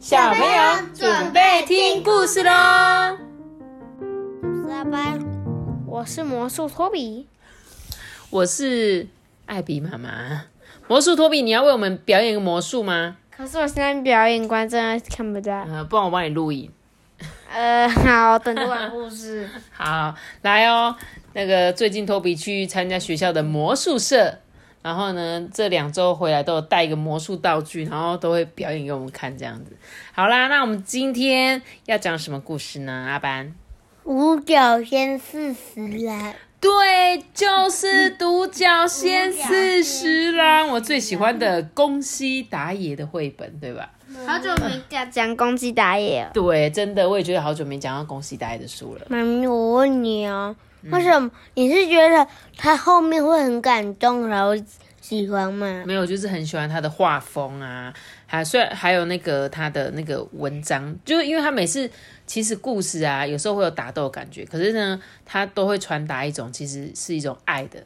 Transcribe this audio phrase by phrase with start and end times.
[0.00, 2.50] 小朋友准备听故事喽！
[4.40, 5.20] 我是阿班，
[5.86, 7.28] 我是魔术托比，
[8.30, 9.06] 我是
[9.44, 10.46] 艾比妈妈。
[10.88, 13.18] 魔术托比，你要为我们表演个魔术吗？
[13.30, 14.80] 可是我现在表演，观众
[15.14, 15.52] 看不到。
[15.64, 16.72] 呃，不然我帮你录影。
[17.52, 19.46] 呃，好，等着完故事。
[19.70, 20.96] 好，来哦。
[21.34, 24.38] 那个最近托比去参加学校的魔术社，
[24.82, 29.76] 然后呢，这两周回来都有带一个魔术道具，然后都会表演给我们看，这样子。
[30.12, 33.06] 好啦，那我们今天要讲什么故事呢？
[33.08, 33.54] 阿班，
[34.04, 43.90] 五角仙四十郎，对，就是独角仙四十郎，我最喜欢的宫西达也的绘本，对吧？
[44.26, 46.30] 好久没讲讲宫西达也了。
[46.34, 49.06] 对，真的，我也觉得好久没讲到宫西达也的书了。
[49.08, 52.26] 妈咪，我问你哦，为什么你是觉得
[52.56, 54.52] 他后面会很感动，然后
[55.00, 55.82] 喜欢吗？
[55.86, 57.92] 没有，就是很喜欢他的画风啊，
[58.26, 61.90] 还虽然还有那个他的那个文章，就是因为他每次
[62.26, 67.84] 其实故事啊，有时候会有打斗的感觉，可是呢，他都会传达一种其实是一种爱的，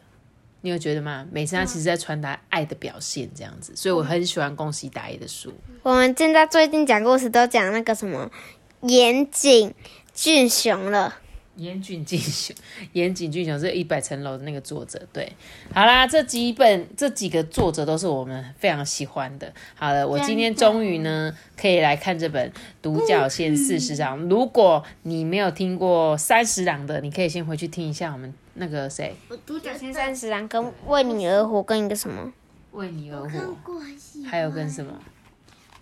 [0.61, 1.27] 你有觉得吗？
[1.33, 5.55] 每次他其实在传达爱的表现这样子，所以我很喜欢宫西达也的书。
[5.83, 8.31] 我们现在最近讲故事都讲那个什么
[8.83, 9.73] 岩井
[10.13, 11.17] 俊雄了。
[11.57, 12.55] 岩井俊雄，
[12.93, 15.01] 岩井俊雄是一百层楼的那个作者。
[15.13, 15.33] 对，
[15.73, 19.53] 好啦，这几本这几个作者都是我们非常喜欢的。
[19.75, 22.51] 好了，我今天终于呢可以来看这本
[22.83, 24.25] 《独角仙四十郎》。
[24.29, 29.15] 如果你没有听过三十郎的，你可以先回去听一下我们那个谁，
[29.47, 32.33] 独角仙三十郎跟为你而活跟一个什么？
[32.73, 33.57] 为你而活，
[34.29, 34.93] 还有跟什么？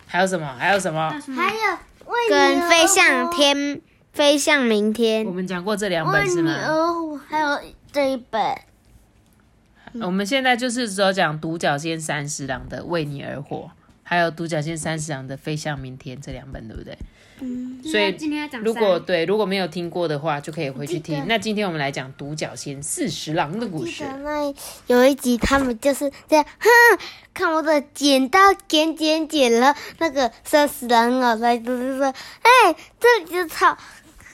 [0.05, 0.45] 还有什么？
[0.55, 1.09] 还有什么？
[1.09, 1.77] 还有
[2.29, 3.81] 跟飞向天，
[4.13, 5.31] 飞向明天我。
[5.31, 6.53] 们讲过这两本为你是吗？
[6.67, 7.59] 而活，还有
[7.91, 8.41] 这一本，
[10.01, 13.57] 我们现在就是只有讲独角仙三十郎的《为你而活》，
[14.03, 16.95] 还有独角仙三十郎的《飞向明天》这两本，对不对？
[17.39, 17.81] 嗯。
[17.83, 21.25] 所以今天要讲如果对如果没有听过的话，就可以回去听。
[21.27, 24.03] 那今天我们来讲独角仙四十郎的故事。
[24.23, 24.53] 那
[24.85, 26.69] 有一集他们就是这样，哼，
[27.33, 33.77] 看我的剪刀剪剪剪了，那个三十郎老来就是说，哎，这里的草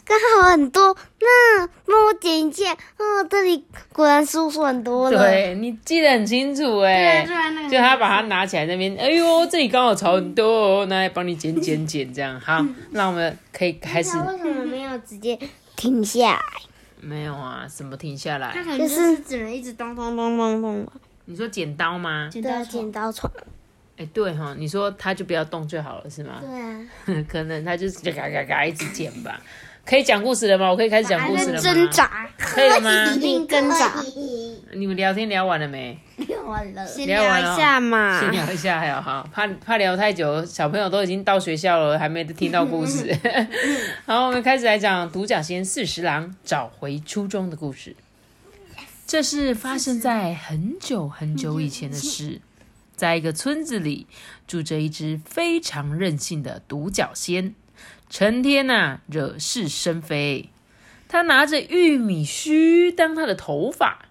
[0.09, 10.47] 刚好很多，那帮我剪一下，哦，这里果然叔叔很多了，对你记得很清楚哎、对啊那个就他把它拿起来那边，哎呦，这里刚好草很多
[10.81, 12.39] 哦，那来帮你剪剪剪这样。
[12.39, 14.17] 好，那我们可以开始。
[14.17, 15.37] 为什么没有直接
[15.75, 16.41] 停下来？
[17.01, 18.51] 没有啊，什么停下来？
[18.51, 20.93] 可能就是只能一直咚咚咚咚咚吧。
[21.25, 22.27] 你说剪刀吗？
[22.31, 22.41] 剪
[22.91, 23.31] 刀床，
[23.95, 26.41] 哎，对哈，你说他就不要动就好了，是吗？
[26.41, 29.39] 对啊， 可能他就是就嘎嘎嘎一直剪吧。
[29.85, 30.69] 可以讲故事了吗？
[30.69, 31.59] 我可以开始讲故事了吗？
[31.59, 33.11] 挣扎，可以了吗？
[33.13, 33.93] 一定挣扎。
[34.73, 35.97] 你们聊天聊完了没？
[36.17, 38.19] 聊完了，先聊一下嘛。
[38.21, 43.17] 先聊一下，还有哈，怕怕聊太久，小朋友都已经到学校了，还没听到故事。
[44.05, 47.95] 好，我们开始来讲《独角仙四十郎找回初衷》的故事。
[49.07, 52.39] 这是发生在很久很久以前的事，
[52.95, 54.05] 在一个村子里
[54.45, 57.55] 住着一只非常任性的独角仙，
[58.09, 60.49] 成天呐、惹是生非。
[61.07, 64.05] 他拿着玉米须当他的头发，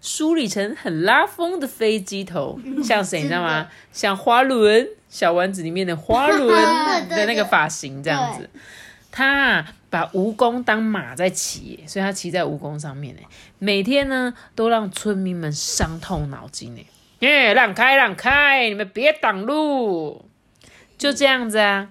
[0.00, 3.68] 梳理成很拉风的飞机头，像谁你知道吗？
[3.92, 6.48] 像花轮小丸子里面的花轮
[7.08, 8.48] 的那个发型这样子。
[9.10, 13.26] 他啊把蜈蚣当马在骑，所以他骑在蜈蚣上面哎，
[13.60, 16.84] 每天呢都让村民们伤透脑筋哎，
[17.20, 20.24] 耶，让开让开，你们别挡路。
[20.98, 21.88] 就这样子啊，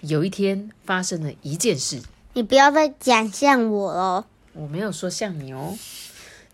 [0.00, 2.00] 有一天发生了一件事，
[2.34, 4.24] 你不要再讲像我哦。
[4.52, 5.76] 我没有说像你哦。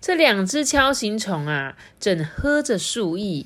[0.01, 3.45] 这两只锹形虫啊，正喝着树叶，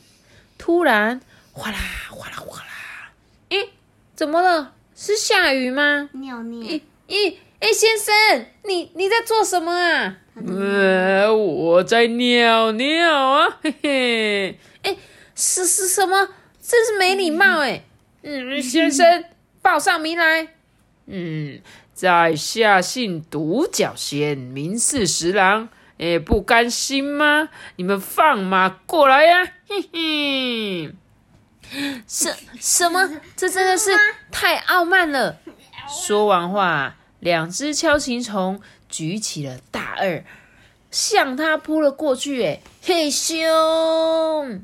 [0.59, 1.21] 突然
[1.53, 1.79] 哗啦
[2.11, 3.13] 哗啦哗啦，
[3.51, 3.71] 诶，
[4.15, 4.75] 怎么了？
[4.95, 6.11] 是下雨吗？
[6.13, 10.19] 尿尿，咦咦，哎，先生，你你在做什么啊？
[10.35, 14.59] 呃，我在尿尿啊，嘿嘿。
[14.83, 14.97] 哎，
[15.35, 16.29] 是是什么？
[16.61, 17.83] 真是没礼貌哎。
[18.23, 19.25] 嗯，先生，
[19.63, 20.49] 报上名来。
[21.07, 21.61] 嗯，
[21.93, 25.69] 在下姓独角仙，名四十郎。
[25.99, 27.51] 哎，不甘心吗？
[27.77, 30.95] 你们放马过来呀、嘿嘿。
[32.07, 33.21] 什什么？
[33.37, 33.91] 这真的是
[34.33, 35.39] 太傲慢了！
[35.89, 40.25] 说完话，两只敲形虫举起了大二，
[40.91, 42.43] 向他扑了过去。
[42.45, 44.61] 哎，嘿咻！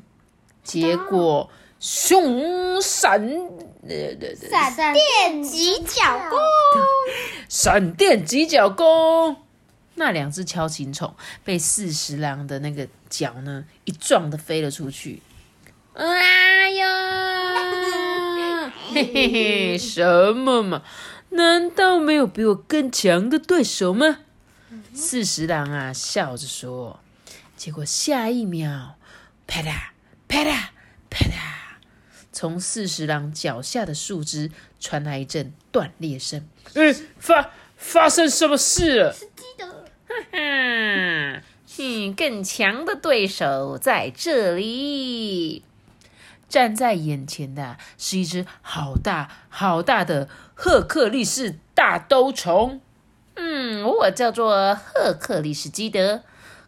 [0.63, 3.21] 结果熊闪，
[3.87, 6.39] 呃呃闪电几角弓，
[7.47, 9.37] 闪电几角弓。
[9.95, 15.21] 那两只锹形虫被四十郎的那个脚呢一撞的飞了出去。
[15.93, 16.87] 哎呀！
[18.93, 20.83] 嘿嘿嘿嘿，什么嘛？
[21.29, 24.19] 难道没有比我更强的对手吗？
[24.93, 26.99] 四十郎啊，笑着说。
[27.55, 28.95] 结果下一秒，
[29.47, 29.73] 啪嗒
[30.27, 30.67] 啪嗒
[31.09, 31.31] 啪嗒，
[32.37, 36.47] 从四十郎脚下的树枝传来一阵断裂声。
[36.75, 39.11] 嗯，发发生什么事了？
[39.11, 39.85] 记得。
[40.33, 45.63] 嗯，哼，更强的对手在这里。
[46.47, 52.79] 站在眼前的是一只好大好大的赫克利士大兜虫。
[53.35, 56.21] 嗯，我叫做赫克利士基德，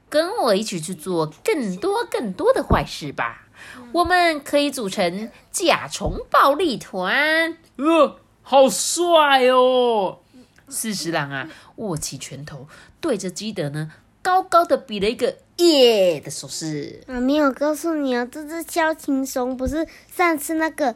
[0.10, 3.46] 跟我一起去做更多更多的坏事吧。
[3.92, 7.58] 我们可以组成甲虫暴力团。
[7.78, 10.20] 呃，好帅哦！
[10.68, 12.68] 四十郎啊，握起拳头，
[13.02, 13.92] 对着基德呢，
[14.22, 17.04] 高高的比了一个耶的手势。
[17.08, 20.96] 妈咪，我告诉你哦，这只枭形虫不是上次那个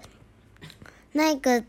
[1.13, 1.63] 那个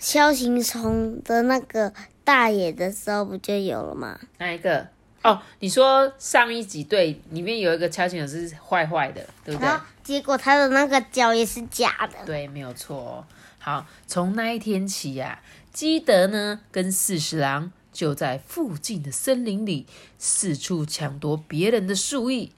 [0.00, 1.92] 枭形虫的那个
[2.24, 4.18] 大野的时候不就有了吗？
[4.38, 4.88] 哪一个？
[5.22, 9.78] 哦，你说上一集对，里面有一个枭形虫是坏坏的，对不对然？
[9.78, 12.26] 后结果他的那个脚也是假的。
[12.26, 13.24] 对，没有错哦。
[13.58, 15.40] 好，从那一天起呀、
[15.72, 19.86] 基德呢跟四十郎就在附近的森林里
[20.18, 22.50] 四处抢夺别人的树叶。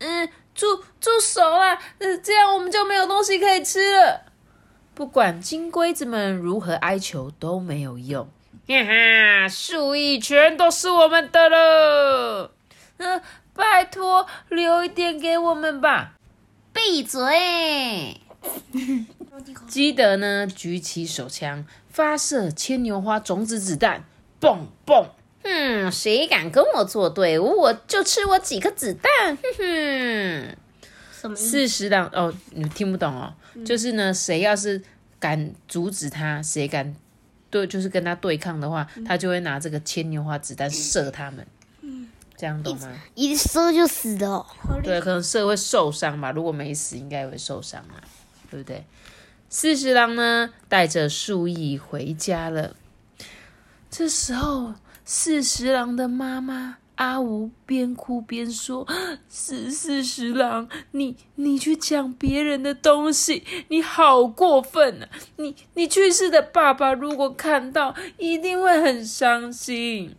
[0.00, 1.78] 嗯，住住手啦！
[1.98, 4.22] 嗯，这样我们就没有东西可以吃了。
[4.94, 8.28] 不管金龟子们如何哀求都没有用。
[8.70, 12.52] 哈哈，树叶全都是我们的了。
[12.98, 13.22] 嗯、
[13.54, 16.12] 拜托留一点给我们吧。
[16.72, 18.20] 闭嘴！
[19.66, 24.04] 基德呢，举起手枪，发射牵牛花种子子弹，
[24.40, 25.06] 嘣嘣！
[25.42, 29.36] 嗯，谁敢跟我作对，我就吃我几颗子弹！
[29.36, 30.56] 哼哼。
[31.20, 31.48] 什么意思？
[31.48, 33.32] 四十档哦，你们听不懂哦，
[33.64, 34.82] 就是呢，谁要是
[35.18, 36.94] 敢阻止他，谁敢
[37.50, 41.46] 对，就是跟他对抗的话，他就会拿这个牵牛花子弹射他们。
[42.36, 42.88] 这样懂吗？
[43.16, 44.46] 一射就死的哦。
[44.84, 47.98] 对，可能射会受伤吧，如果没死，应该也会受伤啊，
[48.48, 48.84] 对不对？
[49.48, 52.76] 四十郎呢，带着树艺回家了。
[53.90, 54.74] 这时候，
[55.04, 58.84] 四十郎的妈妈阿吴边哭边说
[59.28, 65.08] ：“四四十郎，你你去抢别人的东西，你好过分啊！
[65.36, 70.16] 你你去世的爸爸如果看到，一定会很伤心。”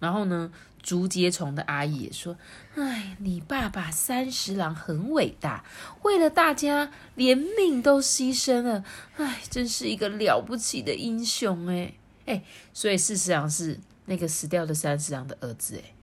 [0.00, 0.50] 然后呢，
[0.82, 2.36] 竹节虫的阿姨也说
[2.74, 5.64] ：“哎，你爸爸三十郎很伟大，
[6.02, 8.82] 为了大家连命都牺牲了，
[9.16, 11.94] 哎，真是一个了不起的英雄哎
[12.26, 12.42] 哎，
[12.74, 15.94] 所以四十郎是那个死掉的三十郎的儿子哎。”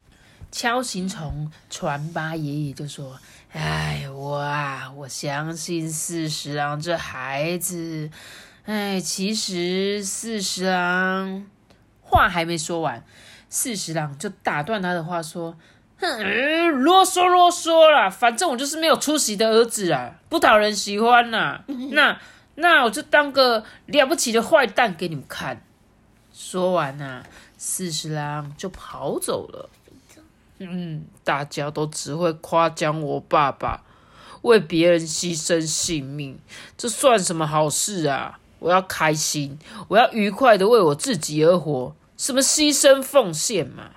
[0.52, 3.20] 锹形虫传八爷爷就说
[3.52, 8.10] ：“哎，我啊，我相信四十郎这孩子。
[8.66, 11.46] 哎，其实四十郎
[12.02, 13.04] 话还没说完。”
[13.50, 15.56] 四十郎就打断他的话说
[16.00, 21.64] ：“哼，啰嗦啰嗦啦，反正我就是没有出息的儿子啊，不讨人喜欢呐。
[21.92, 22.20] 那
[22.56, 25.62] 那我就当个了不起的坏蛋给你们看。”
[26.34, 27.24] 说完呐、
[27.58, 29.70] 四十郎就跑走了。
[30.60, 33.84] 嗯，大家都只会夸奖我爸爸
[34.42, 36.40] 为别人牺牲性命，
[36.78, 38.40] 这算什么好事啊？
[38.60, 41.96] 我要开心，我要愉快的为我自己而活。
[42.18, 43.92] 什么牺牲奉献嘛？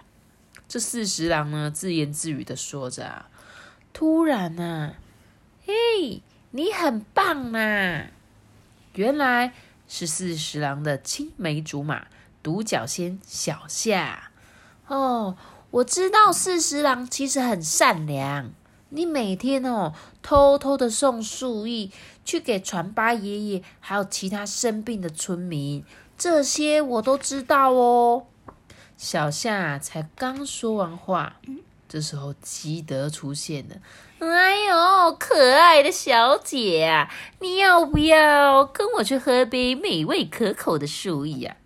[0.69, 3.31] 这四十郎呢，自言自语的说着啊。
[3.95, 4.95] 突然呢、
[5.65, 8.09] 嘿，你很棒啊！
[8.95, 9.55] 原来
[9.89, 12.07] 是四十郎的青梅竹马
[12.43, 14.31] 独角仙小夏。
[14.87, 15.37] 哦，
[15.71, 18.53] 我知道四十郎其实很善良。
[18.89, 21.91] 你每天哦，偷偷的送树叶
[22.25, 25.85] 去给传八爷爷，还有其他生病的村民。
[26.19, 28.27] 这些我都知道哦。
[28.97, 31.37] 小夏才刚说完话，
[31.89, 33.77] 这时候基德出现了。
[34.19, 37.09] 哎呦，可爱的小姐啊，
[37.39, 41.57] 你要不要跟我去喝杯美味可口的树叶啊？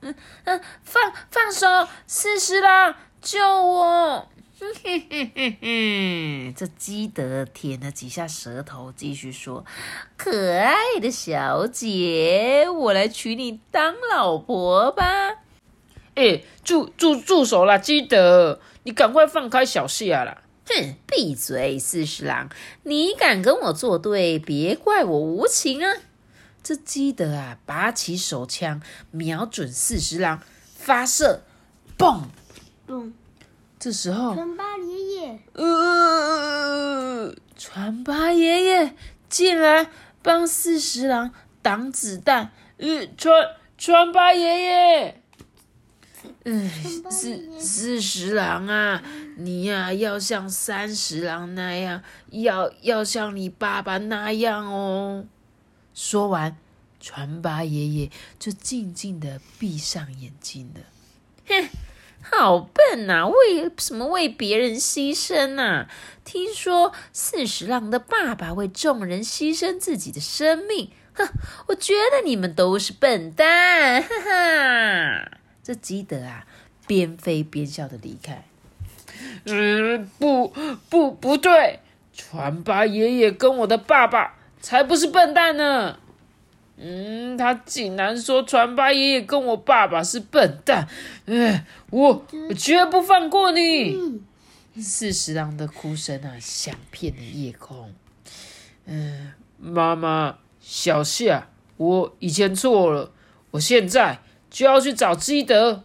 [0.00, 2.94] 嗯嗯，放放手，四十郎，
[3.24, 4.28] 救我！
[4.60, 9.64] 哼哼哼哼哼，这基德舔了几下舌头，继续说
[10.18, 15.04] ：“可爱的小姐，我来娶你当老婆吧。”
[16.14, 20.42] 哎，住住住手啦，基德，你赶快放开小夏啦！
[20.66, 22.50] 哼，闭嘴，四十郎，
[22.82, 25.94] 你敢跟我作对，别怪我无情啊！
[26.62, 30.40] 这基德啊，拔起手枪，瞄准四十郎，
[30.76, 31.42] 发射，
[31.96, 32.24] 嘣！
[32.86, 33.14] 嗯，
[33.78, 38.94] 这时候，传八爷爷，呃，传八爷爷
[39.28, 39.90] 进来
[40.22, 42.52] 帮四十郎挡子弹。
[42.76, 43.32] 呃，川
[43.78, 45.22] 川八爷爷，
[46.44, 46.68] 嗯，
[47.10, 49.02] 四四十郎啊，
[49.36, 55.24] 你呀、要像三十郎那样，要要像你爸爸那样哦。
[55.94, 56.56] 说完，
[57.00, 60.80] 川八爷爷就静静的闭上眼睛了。
[61.46, 61.68] 哼，
[62.30, 65.86] 好笨呐、为什么为别人牺牲呐、
[66.24, 71.28] 听说四十郎的爸爸为众人牺牲自己的生命，哼，
[71.68, 75.30] 我觉得你们都是笨蛋，哈哈。
[75.62, 76.46] 这基德啊，
[76.86, 78.44] 边飞边笑的离开。
[79.44, 80.52] 嗯，不
[80.88, 81.80] 不不对，
[82.12, 85.98] 船八爷爷跟我的爸爸才不是笨蛋呢。
[86.76, 90.88] 嗯，他竟然说川八爷爷跟我爸爸是笨蛋，
[91.26, 94.20] 嗯，我我绝不放过你。
[94.80, 97.94] 四十郎的哭声啊，响遍了夜空。
[98.86, 103.12] 嗯，妈妈，小夏，我以前错了，
[103.52, 104.18] 我现在
[104.50, 105.84] 就要去找基德。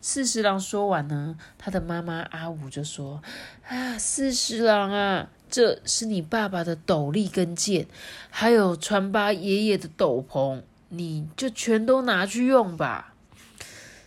[0.00, 3.20] 四十郎说完呢，他的妈妈阿五就说
[3.66, 7.86] ：“啊，四十郎啊，这是你爸爸的斗笠跟剑，
[8.30, 13.14] 还有川八爷爷的斗篷，你就全都拿去用吧。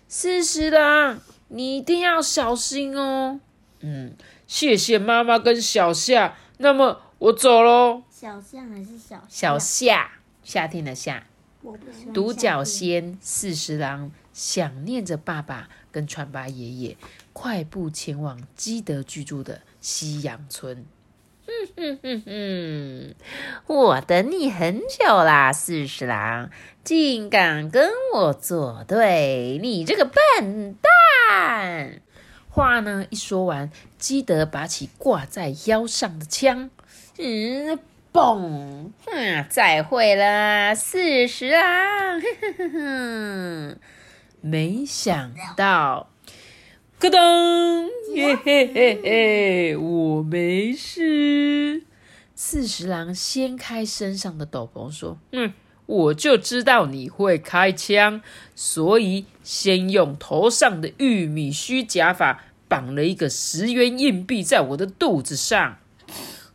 [0.07, 3.39] 四十郎，你一定要小心哦。
[3.79, 4.13] 嗯，
[4.45, 6.37] 谢谢妈妈跟小夏。
[6.57, 8.03] 那么我走喽。
[8.09, 10.11] 小夏还是小小夏，
[10.43, 11.25] 夏天的夏。
[12.13, 16.97] 独角仙四十郎想念着爸爸跟川八爷爷，
[17.33, 20.85] 快步前往基德居住的西洋村。
[21.77, 23.15] 哼哼哼，
[23.67, 26.49] 我等你很久啦，四十郎，
[26.83, 32.01] 竟敢跟我作对，你这个笨蛋！
[32.49, 36.69] 话呢一说完，基德拔起挂在腰上的枪，
[37.17, 37.79] 嗯，
[38.13, 38.91] 嘣！
[39.07, 42.21] 啊，再会了，四十郎。
[42.21, 43.79] 哼哼哼哼，
[44.41, 46.10] 没想到，
[47.01, 51.81] 咯噔，嘿嘿嘿嘿，我没事。
[52.35, 55.51] 四十郎掀开身上的斗篷，说：“嗯，
[55.87, 58.21] 我就知道你会开枪，
[58.55, 65.79] 所以先用头上的玉米须假发绑了一个十元硬币在我的肚子上。”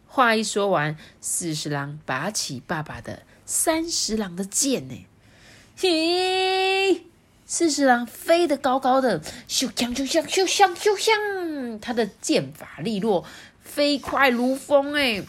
[0.06, 5.06] 话一说完，四十郎拔起爸爸的三十郎的剑呢，
[5.76, 6.45] 嘿，
[7.56, 13.24] 四十郎飞得高高的，咻锵咻锵咻锵咻锵，他的剑法利落，
[13.62, 15.24] 飞快如风哎。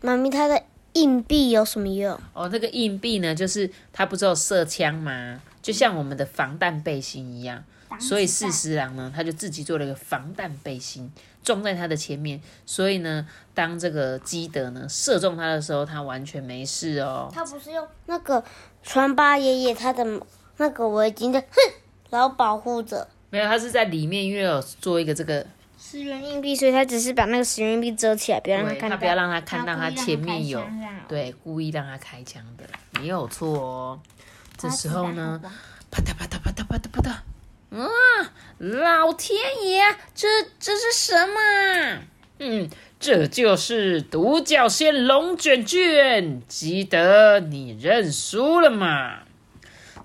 [0.00, 0.60] 妈咪，它的
[0.94, 2.18] 硬币有什么用？
[2.32, 5.40] 哦，那个硬币呢，就是它不是有射枪吗？
[5.62, 7.62] 就像我们的防弹背心一样，
[8.00, 11.12] 所以四十郎呢，他就自己做了一个防弹背心，
[11.44, 17.30] 装在他的前面，所以呢，当这个基德呢射中他的时候，他完全没事哦。
[17.32, 18.42] 它不是用那个
[18.82, 20.20] 川八爷爷他的
[20.56, 21.72] 那个围巾的，哼，
[22.10, 25.46] 然后保护着没有，他是在里面，因为有做一个这个，
[25.78, 28.88] 十元硬币，所以他只是把那个十元硬币遮起来，不要让他看到。
[28.88, 30.62] 对他不要让他看到他前面有
[31.08, 32.64] 对，故意让他开枪的，
[33.00, 34.00] 没有错哦。
[34.58, 35.40] 这时候呢，
[35.90, 37.16] 啪嗒啪嗒啪嗒啪嗒啪嗒，
[37.70, 37.88] 嗯！
[38.58, 39.82] 老天爷，
[40.14, 40.28] 这
[40.60, 42.02] 这是什么啊？
[42.38, 49.21] 嗯，这就是独角仙龙卷卷，记得你认输了嘛？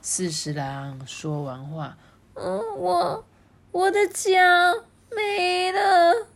[0.01, 1.97] 四十郎说完话，
[2.35, 3.25] 嗯，我
[3.71, 4.73] 我的家
[5.15, 6.27] 没了，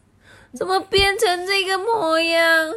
[0.54, 2.74] 怎么变成这个模样？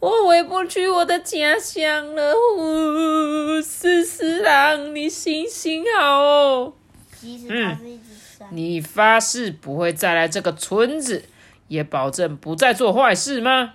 [0.00, 2.34] 我回不去我的家乡了。
[2.56, 6.74] 呜，四十郎，你行行好哦。
[7.18, 8.48] 其实它是一只山。
[8.50, 11.24] 你发誓不会再来这个村子，
[11.68, 13.74] 也保证不再做坏事吗？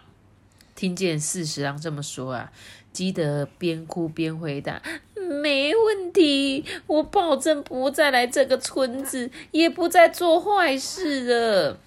[0.76, 2.52] 听见四十郎这么说啊，
[2.94, 4.82] 基德边哭边回答
[5.28, 11.80] ：“没问题，我保证不再来这个村子，也不再做坏事了。”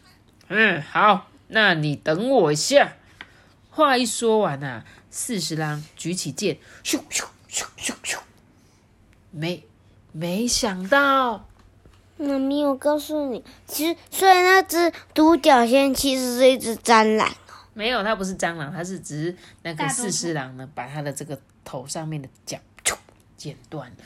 [0.48, 2.96] 嗯，好，那你等我一下。
[3.70, 8.18] 话一说完啊，四十郎举起剑，咻咻咻咻咻，
[9.30, 9.64] 没
[10.12, 11.46] 没想到。
[12.18, 17.32] 妈咪，我告诉你，其实虽然那只独角仙其实是一只蟑螂哦，
[17.72, 22.62] 没有，它不是蟑螂，它是只是那个四十郎呢，把它的这个头上面的角咻
[23.40, 23.96] 剪断了。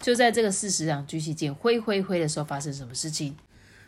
[0.00, 3.34] 就在这个四十郎举起剑挥挥挥的时候，发生什么事情？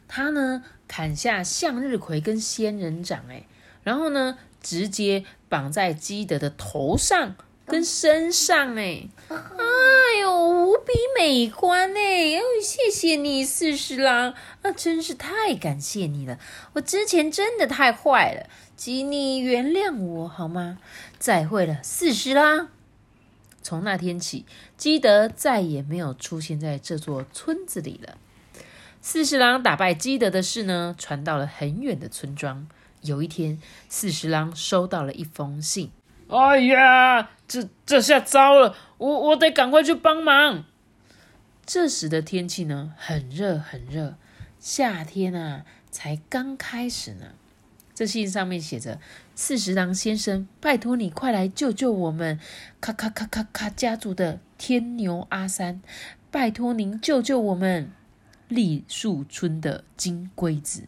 [0.09, 3.47] 他呢砍下向日葵跟仙人掌，哎，
[3.85, 12.40] 然后呢直接绑在基德的头上跟身上，哎，哎呦，无比美观哎！
[12.61, 16.40] 谢谢你，四十郎啊，真是太感谢你了。
[16.73, 20.78] 我之前真的太坏了，请你原谅我好吗？
[21.20, 22.70] 再会了，四十郎。
[23.62, 24.44] 从那天起，
[24.76, 28.16] 基德再也没有出现在这座村子里了。
[29.00, 32.66] 四十郎打败基德的事呢，传到了很远的村庄。
[33.02, 35.90] 有一天，四十郎收到了一封信。
[36.28, 38.76] 哎呀，这这下糟了！
[38.98, 40.64] 我我得赶快去帮忙。
[41.64, 44.16] 这时的天气呢，很热很热，
[44.58, 47.32] 夏天啊才刚开始呢。
[48.00, 48.99] 这信上面写着
[49.37, 52.40] ：“四十郎先生，拜托你快来救救我们！
[52.80, 55.83] 咔咔咔咔咔家族的天牛阿三，
[56.30, 57.92] 拜托您救救我们！
[58.49, 60.85] 栗树村的金龟子。”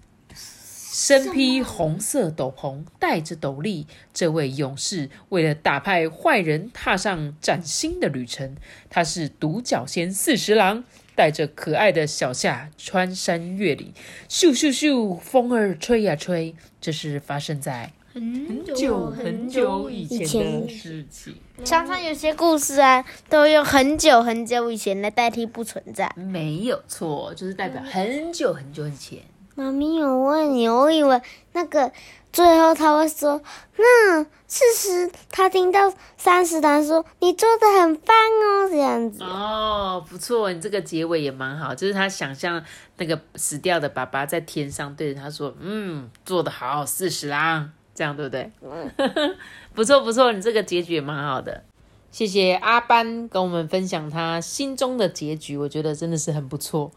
[0.93, 8.55] 身披红色斗篷，戴着斗笠，这位勇士为了打败坏人，踏上崭新的旅程。
[8.91, 10.85] 他是独角仙四十郎，
[11.17, 13.95] 带着可爱的小夏穿山越岭，
[14.29, 16.55] 咻咻咻，风儿吹呀吹。
[16.79, 21.35] 这是发生在很久很久以前的事情。
[21.65, 26.13] 常常有些故事啊，都用很久很久以前来代替不存在。
[26.17, 29.21] 没有错，就是代表很久很久以前。
[29.55, 31.21] 妈咪，我问你，我以为
[31.53, 31.93] 那个
[32.33, 33.43] 最后他会说，
[33.77, 39.23] 那事实他听到三十郎说你做的很棒哦，这样子。
[39.23, 42.63] 哦，不错，你这个结尾也蛮好，就是他想象
[42.97, 48.51] 那个死掉的爸爸在天上对着他说，嗯，做的好，四十郎，这样对不对？
[48.63, 48.91] 嗯
[49.75, 51.63] 不错不错，你这个结局也蛮好的。
[52.11, 56.91] 谢谢阿班跟我们分享他心中的结局，我觉得真的是很不错。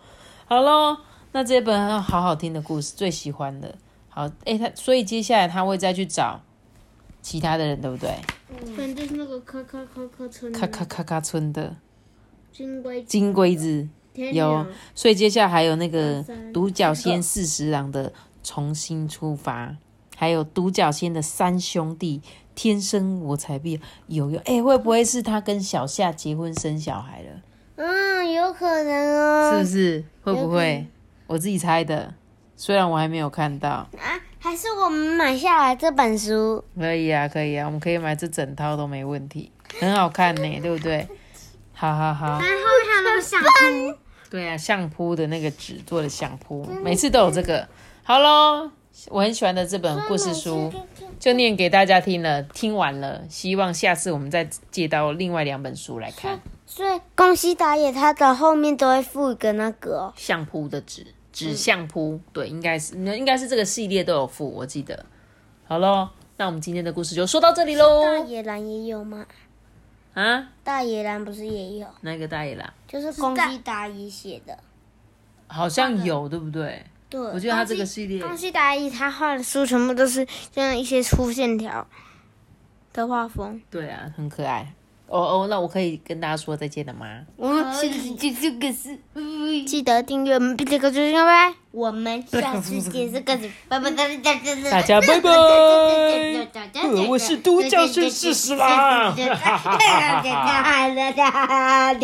[0.45, 0.97] 好喽。
[1.35, 3.75] 那这本好好听的故事，最喜欢的。
[4.07, 6.41] 好，哎，他所以接下来他会再去找
[7.21, 8.09] 其他的人，对不对？
[8.77, 11.75] 嗯，就是那个咔咔咔咔村，咔咔咔咔村的。
[12.53, 14.65] 金龟金龟子有，
[14.95, 16.23] 所以接下来还有那个
[16.53, 19.75] 独角仙四十郎的重新出发，
[20.15, 22.21] 还有独角仙的三兄弟
[22.55, 23.77] 天生我材必
[24.07, 24.31] 有。
[24.31, 27.41] 用，哎，会不会是他跟小夏结婚生小孩了？
[27.75, 30.05] 嗯，有可能哦，是不是？
[30.23, 30.87] 会不会？
[31.27, 32.13] 我自己猜的，
[32.55, 33.69] 虽然我还没有看到。
[33.69, 33.89] 啊，
[34.39, 36.63] 还是我们买下来这本书。
[36.77, 41.07] 可以啊，可以啊，我们可以买这整套都没问题，很好看呢， 对不对？
[41.73, 43.97] 好好好，然后还有那个相扑，
[44.29, 47.67] 对啊，相扑的那个纸做的相扑，每次都有这个。
[48.03, 48.71] 好喽，
[49.09, 50.71] 我很喜欢的这本故事书
[51.19, 56.39] 就念给大家听了，听完了，希望下次我们再借到另外两本书来看。
[56.65, 61.07] 所以宫西达也他的后面都会附一个那个相扑的纸。
[61.31, 65.05] 纸相扑，对，应该是，应该是这个系列都有附，我记得。
[65.67, 68.01] 好喽，那我们今天的故事就说到这里喽。
[68.01, 69.25] 大野狼也有吗？
[70.13, 70.47] 啊？
[70.63, 71.87] 大野狼不是也有？
[71.99, 72.73] 那个大野狼？
[72.87, 74.57] 就是宫西达也写的。
[75.47, 76.85] 好像有，对不对？
[77.09, 77.19] 对。
[77.19, 81.87] 我觉得他这个系列，宫西达也他画的书全部都是像一些粗线条
[82.93, 83.61] 的画风。
[83.69, 84.73] 对啊，很可爱。
[85.07, 87.05] 哦哦，那我可以跟大家说再见了吗？
[87.37, 88.97] 我现在就这个是，
[89.65, 91.53] 记得订阅我们这个就是拜拜。
[91.69, 94.15] 我们下次见这个是拜拜大家
[94.71, 95.29] 大家拜拜。
[97.07, 99.13] 我是独角仙四十郎。